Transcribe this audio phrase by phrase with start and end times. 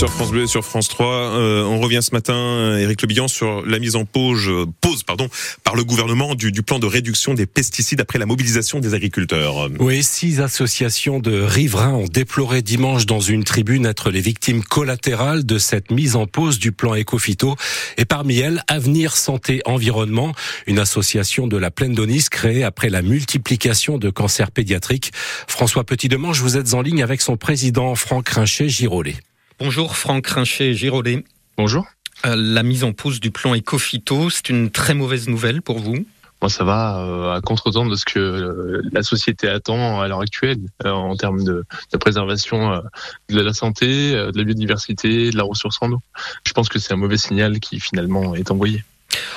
[0.00, 3.78] Sur France Bleu sur France 3, euh, on revient ce matin, Éric Le sur la
[3.78, 5.28] mise en pause, pause pardon,
[5.62, 9.68] par le gouvernement du, du, plan de réduction des pesticides après la mobilisation des agriculteurs.
[9.78, 15.44] Oui, six associations de riverains ont déploré dimanche dans une tribune être les victimes collatérales
[15.44, 17.56] de cette mise en pause du plan Ecofito.
[17.98, 20.32] Et parmi elles, Avenir Santé Environnement,
[20.66, 25.12] une association de la Plaine d'Onis créée après la multiplication de cancers pédiatriques.
[25.46, 29.16] François Petit-Demange, vous êtes en ligne avec son président Franck Rinchet-Girolet.
[29.62, 31.22] Bonjour Franck Rinchet-Girolet.
[31.58, 31.86] Bonjour.
[32.24, 36.06] Euh, la mise en pause du plan Ecofito, c'est une très mauvaise nouvelle pour vous?
[36.40, 40.22] Moi, ça va euh, à contre-temps de ce que euh, la société attend à l'heure
[40.22, 42.82] actuelle en termes de, de préservation
[43.28, 46.00] de la santé, de la biodiversité, de la ressource en eau.
[46.46, 48.82] Je pense que c'est un mauvais signal qui finalement est envoyé.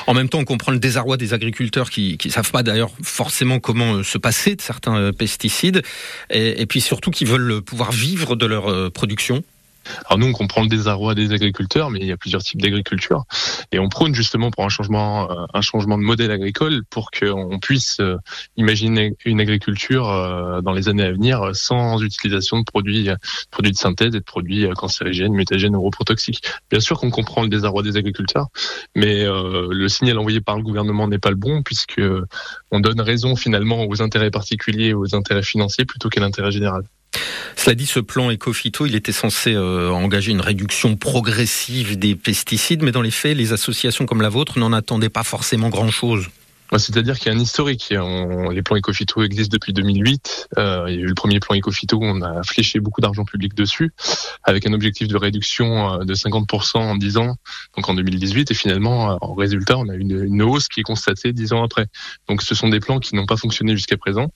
[0.07, 3.59] En même temps, on comprend le désarroi des agriculteurs qui ne savent pas d'ailleurs forcément
[3.59, 5.81] comment se passer de certains pesticides,
[6.29, 9.43] et, et puis surtout qui veulent pouvoir vivre de leur production.
[10.05, 13.25] Alors nous, on comprend le désarroi des agriculteurs, mais il y a plusieurs types d'agriculture,
[13.71, 17.59] et on prône justement pour un changement, euh, un changement de modèle agricole pour qu'on
[17.59, 18.17] puisse euh,
[18.57, 23.09] imaginer une agriculture euh, dans les années à venir sans utilisation de produits,
[23.51, 26.43] produits de synthèse et de produits cancérigènes, mutagènes, ou reprotoxiques.
[26.69, 28.47] Bien sûr qu'on comprend le désarroi des agriculteurs,
[28.95, 32.01] mais le signal envoyé par le gouvernement n'est pas le bon puisque
[32.71, 36.83] on donne raison finalement aux intérêts particuliers, aux intérêts financiers plutôt qu'à l'intérêt général.
[37.55, 42.83] Cela dit, ce plan Ecofito, il était censé euh, engager une réduction progressive des pesticides,
[42.83, 46.27] mais dans les faits, les associations comme la vôtre n'en attendaient pas forcément grand-chose.
[46.73, 47.89] Bah, c'est-à-dire qu'il y a un historique.
[47.91, 50.47] les plans Ecofito existent depuis 2008.
[50.57, 53.53] Euh, il y a eu le premier plan où on a fléché beaucoup d'argent public
[53.53, 53.91] dessus,
[54.43, 57.35] avec un objectif de réduction euh, de 50% en 10 ans,
[57.75, 58.49] donc en 2018.
[58.49, 61.63] Et finalement, euh, en résultat, on a une, une hausse qui est constatée 10 ans
[61.63, 61.85] après.
[62.27, 64.31] Donc ce sont des plans qui n'ont pas fonctionné jusqu'à présent.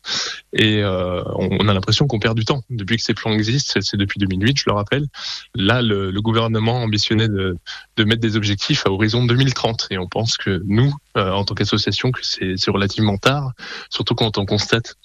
[0.54, 2.62] Et on a l'impression qu'on perd du temps.
[2.70, 5.08] Depuis que ces plans existent, c'est depuis 2008, je le rappelle.
[5.56, 7.58] Là, le, gouvernement ambitionnait de
[7.98, 9.88] mettre des objectifs à horizon 2030.
[9.90, 13.52] Et on pense que nous, euh, en tant qu'association, que c'est relativement tard,
[13.90, 14.96] surtout quand on constate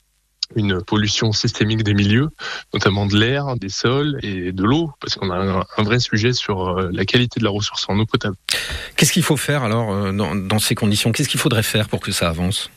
[0.57, 2.29] une pollution systémique des milieux,
[2.75, 6.69] notamment de l'air, des sols et de l'eau, parce qu'on a un, vrai sujet sur
[6.69, 8.37] euh, la qualité de la ressource en eau potable.
[8.97, 11.13] Qu'est-ce qu'il faut faire alors euh, dans, dans ces conditions?
[11.13, 12.71] Qu'est-ce qu'il faudrait faire pour que ça avance?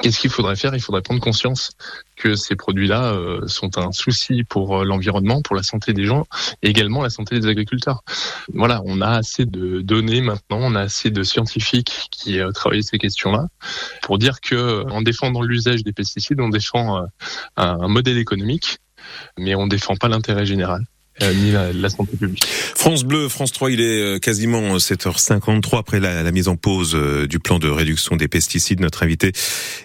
[0.00, 0.74] Qu'est-ce qu'il faudrait faire?
[0.74, 1.72] Il faudrait prendre conscience
[2.16, 6.26] que ces produits-là euh, sont un souci pour euh, l'environnement, pour la santé des gens
[6.62, 8.02] et également la santé des agriculteurs.
[8.52, 12.84] Voilà, on a assez de données maintenant, on a assez de scientifiques qui euh, travaillent
[12.84, 13.46] ces questions-là
[14.02, 17.06] pour dire que en défendant l'usage des pesticides, on défend
[17.56, 18.78] un modèle économique,
[19.38, 20.84] mais on défend pas l'intérêt général.
[21.22, 22.46] Euh, ni la, santé publique.
[22.46, 27.26] France Bleu, France 3, il est euh, quasiment 7h53 après la, mise en pause euh,
[27.26, 28.80] du plan de réduction des pesticides.
[28.80, 29.32] Notre invité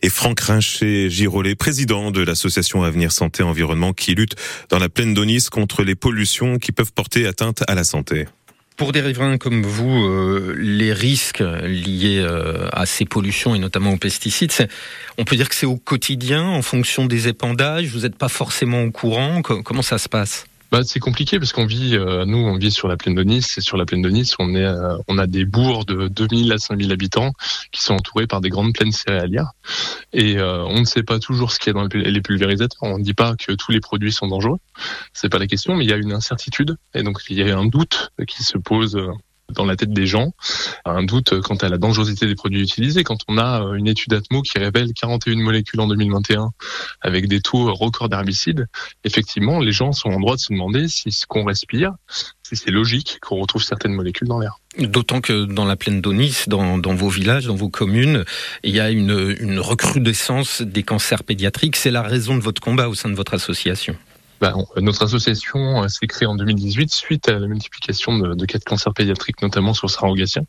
[0.04, 4.36] est Franck Rinchet-Girolet, président de l'association Avenir Santé Environnement qui lutte
[4.70, 8.28] dans la plaine d'Onis contre les pollutions qui peuvent porter atteinte à la santé.
[8.78, 10.10] Pour des riverains comme vous,
[10.58, 12.26] les risques liés
[12.72, 14.52] à ces pollutions et notamment aux pesticides,
[15.20, 17.90] on peut dire que c'est au quotidien en fonction des épandages.
[17.90, 19.44] Vous n'êtes pas forcément au courant.
[19.44, 20.48] Comment ça se passe?
[20.74, 23.60] Bah, c'est compliqué parce qu'on vit, euh, nous, on vit sur la plaine de Nice
[23.60, 26.52] et sur la plaine de Nice, on est, euh, on a des bourgs de 2000
[26.52, 27.32] à 5000 habitants
[27.72, 29.52] qui sont entourés par des grandes plaines céréalières.
[30.14, 32.80] Et euh, on ne sait pas toujours ce qu'il y a dans les pulvérisateurs.
[32.82, 34.58] On ne dit pas que tous les produits sont dangereux,
[35.14, 36.76] c'est pas la question, mais il y a une incertitude.
[36.96, 39.00] Et donc il y a un doute qui se pose
[39.50, 40.34] dans la tête des gens,
[40.86, 43.04] un doute quant à la dangerosité des produits utilisés.
[43.04, 46.52] Quand on a euh, une étude Atmo qui révèle 41 molécules en 2021
[47.02, 48.68] avec des taux records d'herbicides,
[49.04, 51.94] effectivement, les gens sont en droit de se demander si ce qu'on respire,
[52.44, 54.60] si c'est logique qu'on retrouve certaines molécules dans l'air.
[54.80, 58.26] D'autant que dans la plaine d'Onis, dans, vos villages, dans vos communes,
[58.64, 61.76] il y a une recrudescence des cancers pédiatriques.
[61.76, 63.96] C'est la raison de votre combat au sein de votre association.
[64.44, 68.64] Bah, notre association euh, s'est créée en 2018 suite à la multiplication de, cas de
[68.66, 70.42] cancer pédiatrique, notamment sur le Sararogatien.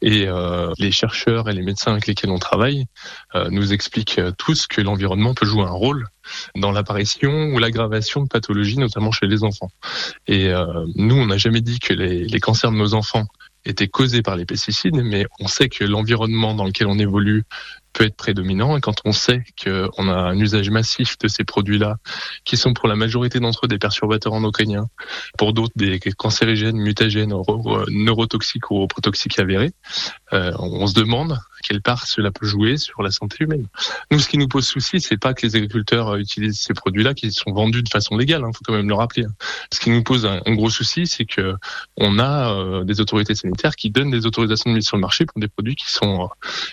[0.00, 2.86] Et euh, les chercheurs et les médecins avec lesquels on travaille
[3.34, 6.06] euh, nous expliquent tous que l'environnement peut jouer un rôle
[6.54, 9.72] dans l'apparition ou l'aggravation de pathologies, notamment chez les enfants.
[10.28, 10.52] Et
[10.96, 13.26] nous, on n'a jamais dit que les cancers de nos enfants
[13.66, 17.44] étaient causés par les pesticides, mais on sait que l'environnement dans lequel on évolue
[17.96, 18.76] peut être prédominant.
[18.76, 21.96] Et quand on sait qu'on a un usage massif de ces produits-là,
[22.44, 24.88] qui sont pour la majorité d'entre eux des perturbateurs endocriniens,
[25.38, 27.34] pour d'autres des cancérigènes, mutagènes,
[27.88, 29.72] neurotoxiques ou protoxiques avérés,
[30.32, 33.66] euh, on se demande quelle part cela peut jouer sur la santé humaine.
[34.10, 37.14] Nous, ce qui nous pose souci, c'est pas que les agriculteurs euh, utilisent ces produits-là
[37.14, 38.42] qui sont vendus de façon légale.
[38.42, 39.24] Il hein, faut quand même le rappeler.
[39.24, 39.34] Hein.
[39.72, 41.56] Ce qui nous pose un, gros souci, c'est que
[41.96, 45.26] on a euh, des autorités sanitaires qui donnent des autorisations de mise sur le marché
[45.26, 46.28] pour des produits qui sont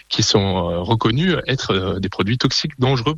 [0.09, 3.15] qui sont reconnus être des produits toxiques dangereux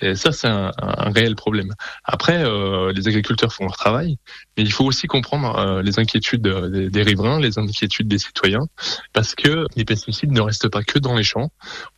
[0.00, 0.72] Et ça, c'est un,
[1.14, 1.72] réel problème.
[2.04, 4.16] Après, euh, les agriculteurs font leur travail,
[4.56, 8.66] mais il faut aussi comprendre euh, les inquiétudes des, riverains, les inquiétudes des citoyens,
[9.12, 11.50] parce que les pesticides ne restent pas que dans les champs.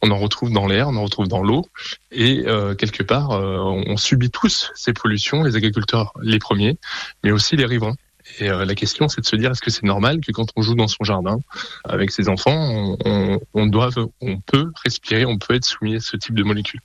[0.03, 1.67] On en retrouve dans l'air, on en retrouve dans l'eau,
[2.11, 6.79] et euh, quelque part, on subit tous ces pollutions, les agriculteurs les premiers,
[7.23, 7.95] mais aussi les riverains.
[8.39, 10.63] Et euh, la question, c'est de se dire, est-ce que c'est normal que quand on
[10.63, 11.39] joue dans son jardin
[11.85, 16.35] avec ses enfants, on, doive, on peut respirer, on peut être soumis à ce type
[16.35, 16.81] de molécules?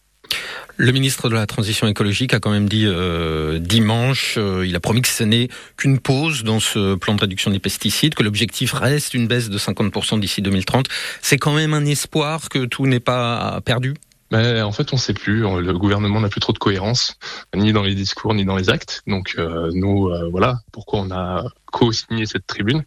[0.80, 4.80] Le ministre de la Transition écologique a quand même dit euh, dimanche, euh, il a
[4.80, 8.72] promis que ce n'est qu'une pause dans ce plan de réduction des pesticides, que l'objectif
[8.72, 10.86] reste une baisse de 50% d'ici 2030.
[11.22, 13.94] C'est quand même un espoir que tout n'est pas perdu?
[14.32, 15.42] Mais en fait, on ne sait plus.
[15.42, 17.18] Le gouvernement n'a plus trop de cohérence,
[17.54, 19.02] ni dans les discours, ni dans les actes.
[19.06, 21.44] Donc, euh, nous, voilà pourquoi on a
[21.74, 22.86] co-signé cette tribune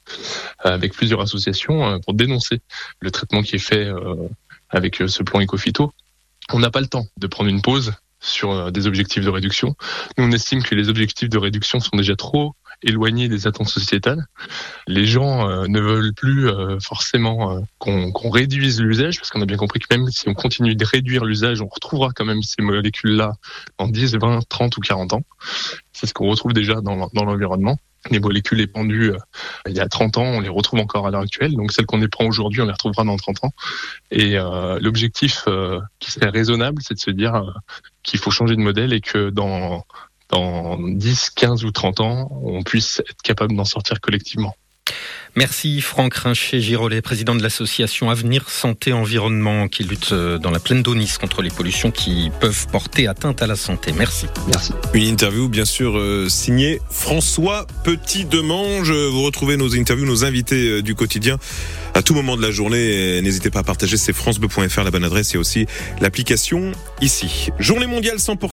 [0.60, 2.60] avec plusieurs associations pour dénoncer
[3.00, 3.90] le traitement qui est fait
[4.70, 5.92] avec ce plan Ecofito.
[6.52, 9.74] On n'a pas le temps de prendre une pause sur des objectifs de réduction.
[10.16, 14.26] Nous, on estime que les objectifs de réduction sont déjà trop éloigné des attentes sociétales.
[14.86, 19.46] Les gens euh, ne veulent plus euh, forcément euh, qu'on réduise l'usage, parce qu'on a
[19.46, 22.62] bien compris que même si on continue de réduire l'usage, on retrouvera quand même ces
[22.62, 23.32] molécules-là
[23.78, 25.22] en 10, 20, 30 ou 40 ans.
[25.92, 27.78] C'est ce qu'on retrouve déjà dans l'environnement.
[28.10, 29.12] Les molécules épandues
[29.66, 31.54] il y a 30 ans, on les retrouve encore à l'heure actuelle.
[31.54, 33.52] Donc celles qu'on éprend aujourd'hui, on les retrouvera dans 30 ans.
[34.10, 34.36] Et
[34.80, 35.44] l'objectif
[36.00, 37.54] qui serait raisonnable, c'est de se dire
[38.02, 39.84] qu'il faut changer de modèle et que dans
[40.32, 44.56] dans 10, 15 ou 30 ans, on puisse être capable d'en sortir collectivement.
[45.34, 50.82] Merci Franck Rinchet-Girolet, président de l'association Avenir Santé Environnement qui lutte euh, dans la plaine
[50.82, 53.94] d'Onis contre les pollutions qui peuvent porter atteinte à la santé.
[53.96, 54.26] Merci.
[54.48, 54.74] Merci.
[54.92, 58.92] Une interview bien sûr euh, signée François Petit-Demange.
[58.92, 61.38] Vous retrouvez nos interviews, nos invités euh, du quotidien
[61.94, 63.22] à tout moment de la journée.
[63.22, 65.66] N'hésitez pas à partager, c'est francebleu.fr la bonne adresse et aussi
[66.00, 67.48] l'application ici.
[67.58, 68.36] Journée mondiale 100%